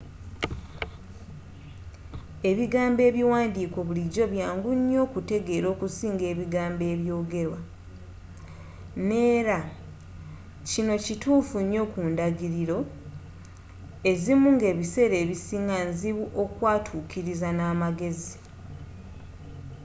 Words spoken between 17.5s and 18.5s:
namagezi